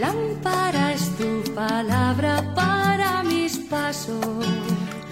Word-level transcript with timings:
Lámpara 0.00 0.94
es 0.94 1.14
tu 1.18 1.44
palabra 1.54 2.54
para 2.54 3.22
mis 3.22 3.58
pasos, 3.58 4.24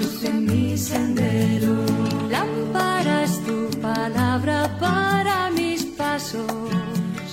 luz 0.00 0.24
en 0.24 0.46
mi 0.46 0.78
sendero. 0.78 1.84
Lámpara 2.30 3.24
es 3.24 3.38
tu 3.44 3.68
palabra 3.82 4.74
para 4.80 5.50
mis 5.50 5.84
pasos, 5.84 6.50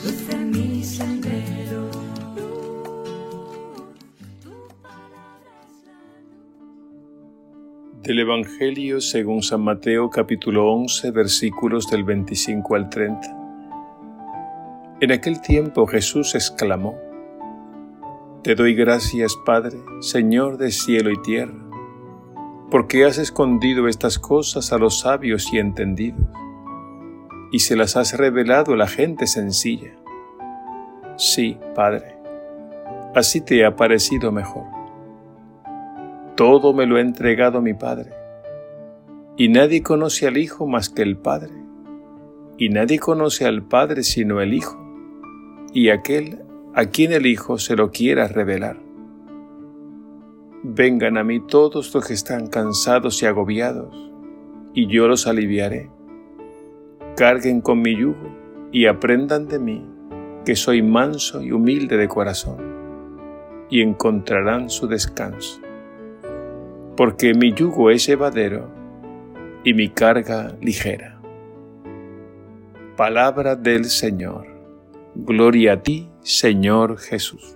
luz 0.03 0.29
en 0.33 0.51
mi 0.51 0.83
sendero. 0.83 1.89
Del 8.03 8.19
Evangelio 8.19 8.99
según 8.99 9.41
San 9.41 9.61
Mateo 9.61 10.09
capítulo 10.09 10.73
11 10.73 11.09
versículos 11.11 11.89
del 11.89 12.03
25 12.03 12.75
al 12.75 12.89
30. 12.89 13.45
En 14.99 15.11
aquel 15.13 15.39
tiempo 15.41 15.87
Jesús 15.87 16.35
exclamó, 16.35 17.14
Te 18.45 18.53
doy 18.53 18.75
gracias, 18.75 19.35
Padre, 19.43 19.79
Señor 20.01 20.59
de 20.59 20.69
cielo 20.69 21.09
y 21.09 21.19
tierra, 21.23 21.55
porque 22.69 23.03
has 23.03 23.17
escondido 23.17 23.87
estas 23.87 24.19
cosas 24.19 24.71
a 24.71 24.77
los 24.77 24.99
sabios 24.99 25.51
y 25.51 25.57
entendidos, 25.57 26.27
y 27.51 27.57
se 27.57 27.75
las 27.75 27.95
has 27.97 28.15
revelado 28.15 28.73
a 28.73 28.77
la 28.77 28.85
gente 28.85 29.25
sencilla. 29.25 29.95
Sí, 31.17 31.57
Padre, 31.73 32.19
así 33.15 33.41
te 33.41 33.65
ha 33.65 33.75
parecido 33.75 34.31
mejor. 34.31 34.65
Todo 36.35 36.71
me 36.71 36.85
lo 36.85 36.97
ha 36.97 37.01
entregado 37.01 37.63
mi 37.63 37.73
Padre, 37.73 38.11
y 39.37 39.49
nadie 39.49 39.81
conoce 39.81 40.27
al 40.27 40.37
Hijo 40.37 40.67
más 40.67 40.89
que 40.89 41.01
el 41.01 41.17
Padre, 41.17 41.55
y 42.59 42.69
nadie 42.69 42.99
conoce 42.99 43.47
al 43.47 43.63
Padre 43.63 44.03
sino 44.03 44.39
el 44.39 44.53
Hijo, 44.53 44.77
y 45.73 45.89
aquel 45.89 46.44
a 46.77 46.87
quien 46.87 47.13
el 47.13 47.25
Hijo 47.25 47.57
se 47.57 47.77
lo 47.77 47.89
quiera 47.89 48.27
revelar. 48.27 48.77
Vengan 50.61 51.17
a 51.17 51.23
mí 51.23 51.39
todos 51.39 51.95
los 51.95 52.05
que 52.05 52.13
están 52.13 52.47
cansados 52.47 53.23
y 53.23 53.25
agobiados, 53.25 53.95
y 54.73 54.87
yo 54.87 55.07
los 55.07 55.25
aliviaré. 55.25 55.89
Carguen 57.15 57.61
con 57.61 57.81
mi 57.81 57.95
yugo 57.95 58.29
y 58.73 58.87
aprendan 58.87 59.47
de 59.47 59.57
mí, 59.57 59.85
que 60.43 60.57
soy 60.57 60.81
manso 60.81 61.41
y 61.41 61.53
humilde 61.53 61.95
de 61.95 62.09
corazón, 62.09 62.57
y 63.69 63.81
encontrarán 63.81 64.69
su 64.69 64.85
descanso. 64.85 65.61
Porque 66.97 67.33
mi 67.35 67.53
yugo 67.53 67.89
es 67.89 68.05
llevadero 68.05 68.69
y 69.63 69.73
mi 69.73 69.87
carga 69.87 70.57
ligera. 70.59 71.21
Palabra 72.97 73.55
del 73.55 73.85
Señor. 73.85 74.47
Gloria 75.15 75.73
a 75.73 75.81
ti, 75.81 76.09
Señor 76.25 76.97
Jesús. 76.97 77.55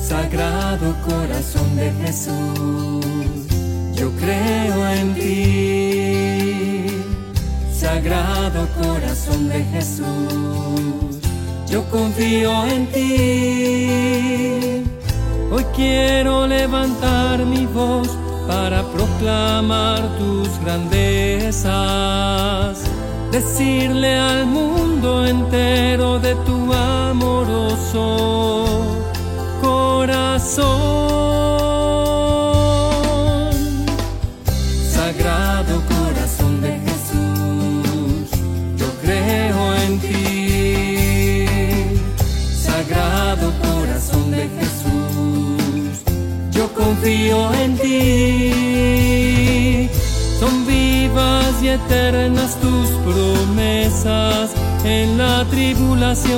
Sagrado 0.00 0.96
corazón 1.06 1.76
de 1.76 1.92
Jesús, 2.02 3.46
yo 3.92 4.10
creo 4.16 4.88
en 4.88 5.14
ti. 5.14 6.44
Sagrado 7.84 8.66
corazón 8.82 9.50
de 9.50 9.62
Jesús, 9.64 10.93
yo 11.74 11.82
confío 11.90 12.64
en 12.66 12.86
ti. 12.92 13.88
Hoy 15.50 15.64
quiero 15.74 16.46
levantar 16.46 17.44
mi 17.44 17.66
voz 17.66 18.08
para 18.46 18.84
proclamar 18.94 20.00
tus 20.18 20.48
grandezas, 20.64 21.64
decirle 23.32 24.16
al 24.16 24.46
mundo 24.46 25.26
entero 25.26 26.20
de 26.20 26.36
tu 26.46 26.72
amoroso 26.72 28.06
corazón. 29.60 31.03
Confío 47.04 47.52
en 47.52 47.76
ti. 47.76 48.50
Son 50.40 50.66
vivas 50.66 51.62
y 51.62 51.68
eternas 51.68 52.56
tus 52.60 52.88
promesas 53.04 54.52
en 54.84 55.18
la 55.18 55.44
tribulación 55.50 56.32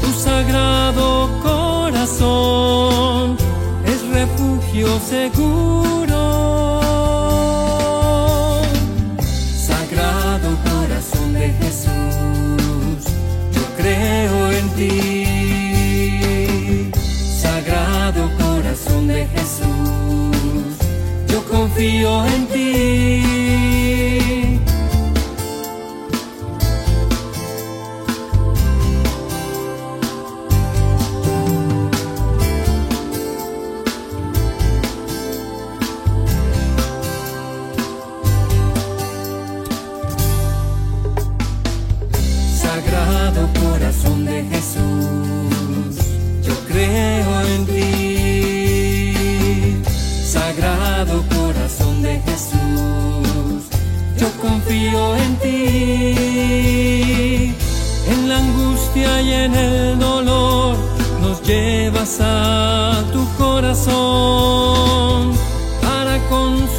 tu 0.00 0.10
sagrado 0.18 1.28
corazón 1.42 3.36
es 3.84 4.08
refugio 4.08 4.98
seguro. 5.00 6.77
En 47.54 47.66
ti. 47.66 49.12
Sagrado 50.24 51.24
corazón 51.36 52.02
de 52.02 52.20
Jesús, 52.26 53.60
yo 54.20 54.28
confío 54.40 55.16
en 55.16 55.36
ti. 55.36 56.14
En 58.12 58.28
la 58.28 58.38
angustia 58.38 59.10
y 59.22 59.32
en 59.32 59.54
el 59.54 59.98
dolor 59.98 60.76
nos 61.22 61.42
llevas 61.42 62.20
a 62.20 63.04
tu 63.12 63.22
corazón 63.42 65.32
para 65.82 66.18
consolar 66.28 66.77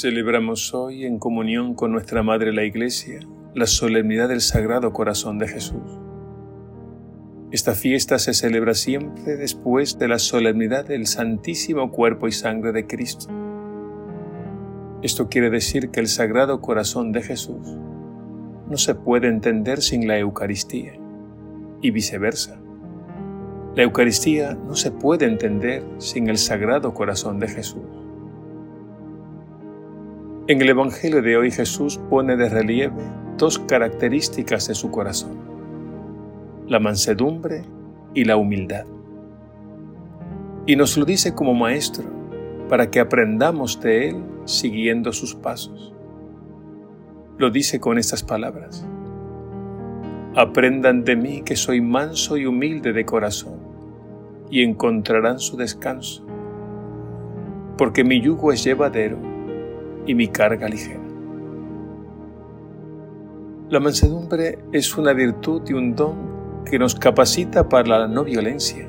Celebramos 0.00 0.74
hoy 0.74 1.04
en 1.06 1.18
comunión 1.18 1.74
con 1.74 1.90
nuestra 1.90 2.22
Madre 2.22 2.52
la 2.52 2.62
Iglesia 2.62 3.18
la 3.56 3.66
solemnidad 3.66 4.28
del 4.28 4.40
Sagrado 4.40 4.92
Corazón 4.92 5.40
de 5.40 5.48
Jesús. 5.48 5.82
Esta 7.50 7.74
fiesta 7.74 8.20
se 8.20 8.32
celebra 8.32 8.74
siempre 8.74 9.34
después 9.34 9.98
de 9.98 10.06
la 10.06 10.20
solemnidad 10.20 10.86
del 10.86 11.08
Santísimo 11.08 11.90
Cuerpo 11.90 12.28
y 12.28 12.32
Sangre 12.32 12.70
de 12.70 12.86
Cristo. 12.86 13.26
Esto 15.02 15.28
quiere 15.28 15.50
decir 15.50 15.90
que 15.90 15.98
el 15.98 16.06
Sagrado 16.06 16.60
Corazón 16.60 17.10
de 17.10 17.22
Jesús 17.22 17.66
no 18.68 18.76
se 18.76 18.94
puede 18.94 19.26
entender 19.26 19.82
sin 19.82 20.06
la 20.06 20.16
Eucaristía 20.16 20.92
y 21.82 21.90
viceversa. 21.90 22.60
La 23.74 23.82
Eucaristía 23.82 24.54
no 24.54 24.76
se 24.76 24.92
puede 24.92 25.26
entender 25.26 25.82
sin 25.98 26.28
el 26.28 26.38
Sagrado 26.38 26.94
Corazón 26.94 27.40
de 27.40 27.48
Jesús. 27.48 28.07
En 30.50 30.62
el 30.62 30.70
Evangelio 30.70 31.20
de 31.20 31.36
hoy 31.36 31.50
Jesús 31.50 32.00
pone 32.08 32.34
de 32.34 32.48
relieve 32.48 33.02
dos 33.36 33.58
características 33.58 34.66
de 34.66 34.74
su 34.74 34.90
corazón, 34.90 35.36
la 36.66 36.80
mansedumbre 36.80 37.64
y 38.14 38.24
la 38.24 38.38
humildad. 38.38 38.86
y 40.64 40.74
nos 40.74 40.96
lo 40.96 41.04
dice 41.04 41.34
como 41.34 41.52
maestro 41.52 42.04
para 42.66 42.90
que 42.90 42.98
aprendamos 42.98 43.78
de 43.82 44.08
Él 44.08 44.24
siguiendo 44.46 45.12
sus 45.12 45.34
pasos. 45.34 45.92
Lo 47.36 47.50
dice 47.50 47.78
con 47.78 47.98
estas 47.98 48.22
palabras. 48.22 48.86
Aprendan 50.34 51.04
de 51.04 51.14
mí 51.14 51.42
que 51.42 51.56
soy 51.56 51.82
manso 51.82 52.38
y 52.38 52.46
humilde 52.46 52.94
de 52.94 53.04
corazón, 53.04 53.58
y 54.50 54.62
encontrarán 54.62 55.40
su 55.40 55.58
descanso, 55.58 56.24
porque 57.76 58.02
mi 58.02 58.22
yugo 58.22 58.50
es 58.50 58.64
llevadero 58.64 59.37
y 60.08 60.14
mi 60.14 60.26
carga 60.26 60.68
ligera. 60.68 61.00
La 63.68 63.78
mansedumbre 63.78 64.58
es 64.72 64.96
una 64.96 65.12
virtud 65.12 65.62
y 65.68 65.74
un 65.74 65.94
don 65.94 66.64
que 66.64 66.78
nos 66.78 66.94
capacita 66.94 67.68
para 67.68 68.00
la 68.00 68.08
no 68.08 68.24
violencia. 68.24 68.88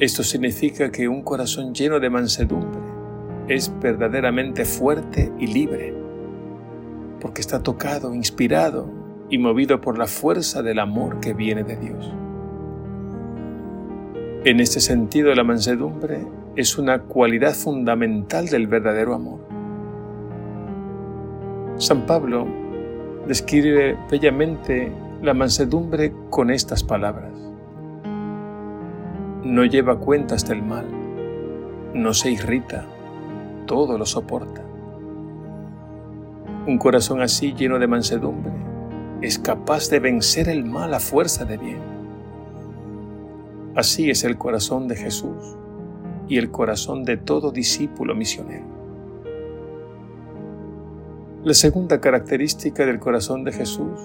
Esto 0.00 0.24
significa 0.24 0.90
que 0.90 1.06
un 1.06 1.22
corazón 1.22 1.74
lleno 1.74 2.00
de 2.00 2.08
mansedumbre 2.08 2.80
es 3.46 3.70
verdaderamente 3.78 4.64
fuerte 4.64 5.30
y 5.38 5.48
libre, 5.48 5.94
porque 7.20 7.42
está 7.42 7.62
tocado, 7.62 8.14
inspirado 8.14 8.90
y 9.28 9.36
movido 9.36 9.82
por 9.82 9.98
la 9.98 10.06
fuerza 10.06 10.62
del 10.62 10.78
amor 10.78 11.20
que 11.20 11.34
viene 11.34 11.62
de 11.62 11.76
Dios. 11.76 12.10
En 14.46 14.60
este 14.60 14.80
sentido, 14.80 15.34
la 15.34 15.44
mansedumbre 15.44 16.26
es 16.56 16.78
una 16.78 17.02
cualidad 17.02 17.52
fundamental 17.52 18.46
del 18.46 18.68
verdadero 18.68 19.14
amor. 19.14 19.40
San 21.78 22.06
Pablo 22.06 22.46
describe 23.26 23.98
bellamente 24.08 24.92
la 25.20 25.34
mansedumbre 25.34 26.12
con 26.30 26.50
estas 26.50 26.84
palabras. 26.84 27.32
No 29.42 29.64
lleva 29.64 29.98
cuentas 29.98 30.46
del 30.48 30.62
mal, 30.62 30.86
no 31.92 32.14
se 32.14 32.30
irrita, 32.30 32.86
todo 33.66 33.98
lo 33.98 34.06
soporta. 34.06 34.62
Un 36.68 36.78
corazón 36.78 37.20
así 37.20 37.52
lleno 37.52 37.80
de 37.80 37.88
mansedumbre 37.88 38.52
es 39.22 39.40
capaz 39.40 39.90
de 39.90 39.98
vencer 39.98 40.48
el 40.48 40.64
mal 40.64 40.94
a 40.94 41.00
fuerza 41.00 41.44
de 41.44 41.56
bien. 41.56 41.82
Así 43.74 44.08
es 44.08 44.22
el 44.22 44.38
corazón 44.38 44.86
de 44.86 44.94
Jesús 44.94 45.56
y 46.28 46.38
el 46.38 46.50
corazón 46.50 47.04
de 47.04 47.16
todo 47.16 47.50
discípulo 47.50 48.14
misionero. 48.14 48.64
La 51.42 51.54
segunda 51.54 52.00
característica 52.00 52.86
del 52.86 52.98
corazón 52.98 53.44
de 53.44 53.52
Jesús, 53.52 54.00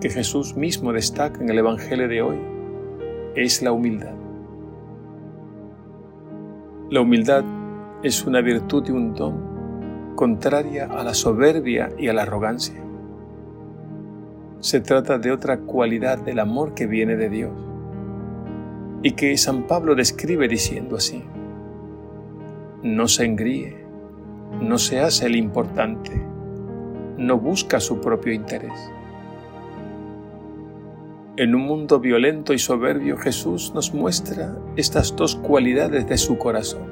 que 0.00 0.10
Jesús 0.10 0.56
mismo 0.56 0.92
destaca 0.92 1.40
en 1.40 1.48
el 1.50 1.58
Evangelio 1.58 2.08
de 2.08 2.22
hoy, 2.22 2.38
es 3.36 3.62
la 3.62 3.72
humildad. 3.72 4.14
La 6.90 7.00
humildad 7.00 7.44
es 8.02 8.24
una 8.24 8.40
virtud 8.40 8.84
y 8.88 8.90
un 8.90 9.14
don 9.14 10.14
contraria 10.16 10.86
a 10.86 11.04
la 11.04 11.14
soberbia 11.14 11.90
y 11.96 12.08
a 12.08 12.12
la 12.12 12.22
arrogancia. 12.22 12.82
Se 14.58 14.80
trata 14.80 15.18
de 15.18 15.30
otra 15.30 15.60
cualidad 15.60 16.18
del 16.18 16.40
amor 16.40 16.74
que 16.74 16.86
viene 16.86 17.16
de 17.16 17.28
Dios 17.28 17.67
y 19.02 19.12
que 19.12 19.36
San 19.36 19.66
Pablo 19.66 19.94
describe 19.94 20.48
diciendo 20.48 20.96
así, 20.96 21.22
no 22.82 23.08
se 23.08 23.24
engríe, 23.24 23.84
no 24.60 24.78
se 24.78 25.00
hace 25.00 25.26
el 25.26 25.36
importante, 25.36 26.12
no 27.16 27.38
busca 27.38 27.80
su 27.80 28.00
propio 28.00 28.32
interés. 28.32 28.72
En 31.36 31.54
un 31.54 31.62
mundo 31.62 32.00
violento 32.00 32.52
y 32.52 32.58
soberbio, 32.58 33.16
Jesús 33.16 33.72
nos 33.72 33.94
muestra 33.94 34.56
estas 34.76 35.14
dos 35.14 35.36
cualidades 35.36 36.08
de 36.08 36.18
su 36.18 36.36
corazón, 36.36 36.88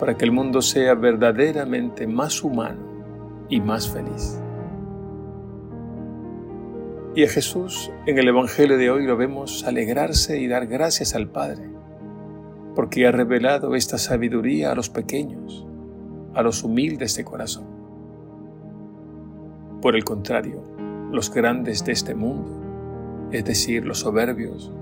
para 0.00 0.16
que 0.16 0.24
el 0.24 0.32
mundo 0.32 0.60
sea 0.62 0.94
verdaderamente 0.94 2.06
más 2.08 2.42
humano 2.42 2.80
y 3.48 3.60
más 3.60 3.88
feliz. 3.88 4.40
Y 7.18 7.24
a 7.24 7.28
Jesús 7.28 7.90
en 8.06 8.16
el 8.16 8.28
Evangelio 8.28 8.78
de 8.78 8.92
hoy 8.92 9.04
lo 9.04 9.16
vemos 9.16 9.64
alegrarse 9.64 10.38
y 10.38 10.46
dar 10.46 10.68
gracias 10.68 11.16
al 11.16 11.28
Padre, 11.28 11.68
porque 12.76 13.08
ha 13.08 13.10
revelado 13.10 13.74
esta 13.74 13.98
sabiduría 13.98 14.70
a 14.70 14.76
los 14.76 14.88
pequeños, 14.88 15.66
a 16.32 16.42
los 16.42 16.62
humildes 16.62 17.16
de 17.16 17.24
corazón. 17.24 17.66
Por 19.82 19.96
el 19.96 20.04
contrario, 20.04 20.62
los 21.10 21.34
grandes 21.34 21.84
de 21.84 21.90
este 21.90 22.14
mundo, 22.14 23.28
es 23.32 23.44
decir, 23.44 23.84
los 23.84 23.98
soberbios, 23.98 24.72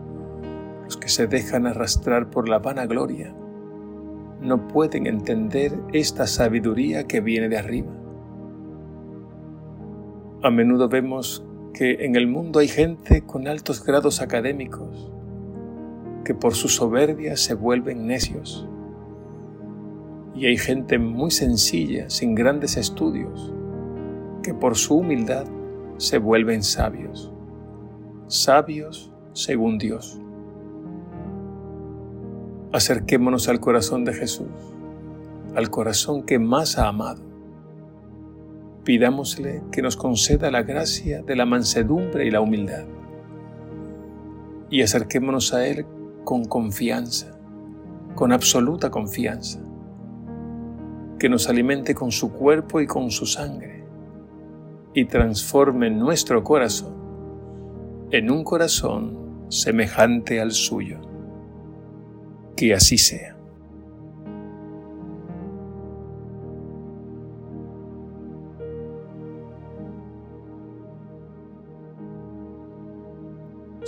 los 0.84 0.98
que 0.98 1.08
se 1.08 1.26
dejan 1.28 1.66
arrastrar 1.66 2.28
por 2.28 2.50
la 2.50 2.58
vanagloria, 2.58 3.34
no 4.42 4.68
pueden 4.68 5.06
entender 5.06 5.72
esta 5.94 6.26
sabiduría 6.26 7.06
que 7.06 7.22
viene 7.22 7.48
de 7.48 7.56
arriba. 7.56 7.92
A 10.42 10.50
menudo 10.50 10.90
vemos 10.90 11.45
que 11.76 12.06
en 12.06 12.16
el 12.16 12.26
mundo 12.26 12.60
hay 12.60 12.68
gente 12.68 13.20
con 13.20 13.46
altos 13.46 13.84
grados 13.84 14.22
académicos 14.22 15.12
que 16.24 16.34
por 16.34 16.54
su 16.54 16.70
soberbia 16.70 17.36
se 17.36 17.52
vuelven 17.52 18.06
necios. 18.06 18.66
Y 20.34 20.46
hay 20.46 20.56
gente 20.56 20.98
muy 20.98 21.30
sencilla, 21.30 22.08
sin 22.08 22.34
grandes 22.34 22.78
estudios, 22.78 23.52
que 24.42 24.54
por 24.54 24.76
su 24.76 24.96
humildad 24.96 25.44
se 25.98 26.16
vuelven 26.16 26.62
sabios, 26.62 27.30
sabios 28.26 29.12
según 29.34 29.76
Dios. 29.76 30.18
Acerquémonos 32.72 33.50
al 33.50 33.60
corazón 33.60 34.06
de 34.06 34.14
Jesús, 34.14 34.48
al 35.54 35.68
corazón 35.68 36.22
que 36.22 36.38
más 36.38 36.78
ha 36.78 36.88
amado. 36.88 37.25
Pidámosle 38.86 39.64
que 39.72 39.82
nos 39.82 39.96
conceda 39.96 40.48
la 40.52 40.62
gracia 40.62 41.20
de 41.20 41.34
la 41.34 41.44
mansedumbre 41.44 42.24
y 42.24 42.30
la 42.30 42.40
humildad. 42.40 42.84
Y 44.70 44.82
acerquémonos 44.82 45.52
a 45.52 45.66
Él 45.66 45.84
con 46.22 46.44
confianza, 46.44 47.36
con 48.14 48.30
absoluta 48.30 48.88
confianza. 48.88 49.58
Que 51.18 51.28
nos 51.28 51.48
alimente 51.48 51.96
con 51.96 52.12
su 52.12 52.32
cuerpo 52.32 52.80
y 52.80 52.86
con 52.86 53.10
su 53.10 53.26
sangre 53.26 53.84
y 54.94 55.06
transforme 55.06 55.90
nuestro 55.90 56.44
corazón 56.44 56.94
en 58.12 58.30
un 58.30 58.44
corazón 58.44 59.46
semejante 59.48 60.40
al 60.40 60.52
suyo. 60.52 61.00
Que 62.56 62.72
así 62.72 62.98
sea. 62.98 63.35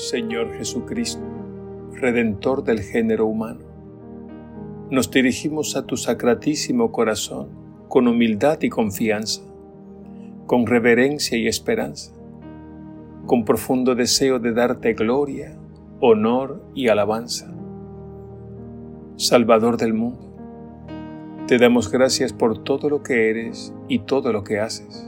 Señor 0.09 0.55
Jesucristo, 0.57 1.21
Redentor 1.93 2.65
del 2.65 2.81
género 2.81 3.27
humano, 3.27 3.61
nos 4.91 5.11
dirigimos 5.11 5.77
a 5.77 5.85
tu 5.85 5.99
sacratísimo 5.99 6.93
corazón 6.93 7.51
con 7.89 8.09
humildad 8.09 8.59
y 8.63 8.71
confianza 8.71 9.43
con 10.47 10.67
reverencia 10.67 11.37
y 11.37 11.47
esperanza, 11.47 12.15
con 13.27 13.45
profundo 13.45 13.95
deseo 13.95 14.39
de 14.39 14.55
darte 14.55 14.95
gloria, 14.95 15.59
honor 16.01 16.63
y 16.75 16.89
alabanza. 16.89 17.53
Salvador 19.17 19.77
del 19.77 19.93
mundo, 19.93 20.35
te 21.47 21.59
damos 21.59 21.93
gracias 21.93 22.33
por 22.33 22.65
todo 22.65 22.89
lo 22.89 23.03
que 23.03 23.29
eres 23.29 23.75
y 23.89 23.99
todo 23.99 24.33
lo 24.33 24.43
que 24.43 24.59
haces. 24.59 25.07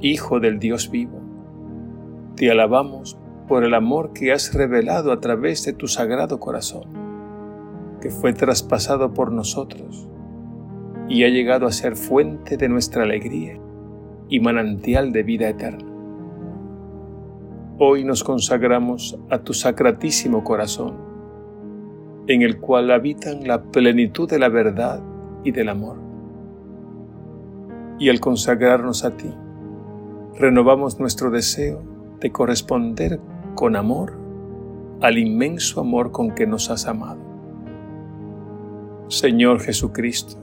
Hijo 0.00 0.40
del 0.40 0.58
Dios 0.58 0.90
vivo, 0.90 1.20
te 2.34 2.50
alabamos 2.50 3.21
por 3.52 3.64
el 3.64 3.74
amor 3.74 4.14
que 4.14 4.32
has 4.32 4.54
revelado 4.54 5.12
a 5.12 5.20
través 5.20 5.62
de 5.66 5.74
tu 5.74 5.86
sagrado 5.86 6.40
corazón, 6.40 6.84
que 8.00 8.08
fue 8.08 8.32
traspasado 8.32 9.12
por 9.12 9.30
nosotros 9.30 10.08
y 11.06 11.24
ha 11.24 11.28
llegado 11.28 11.66
a 11.66 11.72
ser 11.72 11.94
fuente 11.94 12.56
de 12.56 12.70
nuestra 12.70 13.02
alegría 13.02 13.60
y 14.30 14.40
manantial 14.40 15.12
de 15.12 15.22
vida 15.22 15.50
eterna. 15.50 15.84
Hoy 17.78 18.04
nos 18.04 18.24
consagramos 18.24 19.18
a 19.28 19.40
tu 19.40 19.52
sacratísimo 19.52 20.44
corazón, 20.44 20.94
en 22.28 22.40
el 22.40 22.58
cual 22.58 22.90
habitan 22.90 23.46
la 23.46 23.64
plenitud 23.64 24.30
de 24.30 24.38
la 24.38 24.48
verdad 24.48 25.02
y 25.44 25.52
del 25.52 25.68
amor. 25.68 25.98
Y 27.98 28.08
al 28.08 28.18
consagrarnos 28.18 29.04
a 29.04 29.14
ti, 29.14 29.30
renovamos 30.38 30.98
nuestro 30.98 31.30
deseo 31.30 31.82
de 32.18 32.32
corresponder 32.32 33.20
con 33.54 33.76
amor 33.76 34.12
al 35.00 35.18
inmenso 35.18 35.80
amor 35.80 36.12
con 36.12 36.34
que 36.34 36.46
nos 36.46 36.70
has 36.70 36.86
amado. 36.86 37.20
Señor 39.08 39.60
Jesucristo, 39.60 40.36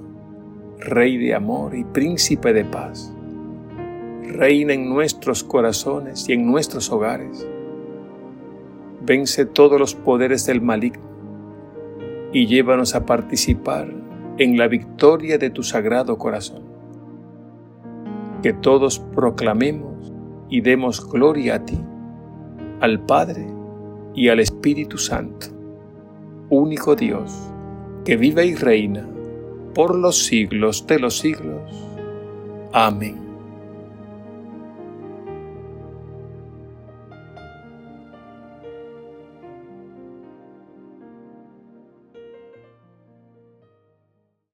Rey 0.79 1.17
de 1.17 1.33
amor 1.33 1.75
y 1.75 1.83
Príncipe 1.85 2.53
de 2.53 2.65
paz, 2.65 3.13
reina 4.21 4.73
en 4.73 4.89
nuestros 4.89 5.43
corazones 5.43 6.27
y 6.29 6.33
en 6.33 6.45
nuestros 6.45 6.91
hogares. 6.91 7.47
Vence 9.01 9.45
todos 9.45 9.79
los 9.79 9.95
poderes 9.95 10.45
del 10.45 10.61
maligno 10.61 11.09
y 12.31 12.45
llévanos 12.45 12.95
a 12.95 13.05
participar 13.05 13.91
en 14.37 14.57
la 14.57 14.67
victoria 14.67 15.37
de 15.37 15.49
tu 15.49 15.63
sagrado 15.63 16.17
corazón. 16.17 16.63
Que 18.43 18.53
todos 18.53 18.99
proclamemos 18.99 20.13
y 20.49 20.61
demos 20.61 21.09
gloria 21.09 21.55
a 21.55 21.65
ti, 21.65 21.77
al 22.79 23.00
Padre 23.00 23.48
y 24.15 24.29
al 24.29 24.39
Espíritu 24.39 24.98
Santo, 24.98 25.48
único 26.50 26.95
Dios, 26.95 27.31
que 28.05 28.17
vive 28.17 28.45
y 28.45 28.55
reina 28.55 29.07
por 29.74 29.95
los 29.95 30.25
siglos 30.25 30.86
de 30.88 31.00
los 31.00 31.17
siglos. 31.17 31.62
Amén. 32.74 33.28